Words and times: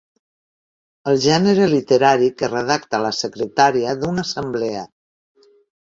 El 1.11 1.19
gènere 1.25 1.67
literari 1.75 2.31
que 2.41 2.51
redacta 2.55 3.03
la 3.07 3.13
secretària 3.21 3.97
d'una 4.03 4.29
assemblea. 4.29 4.87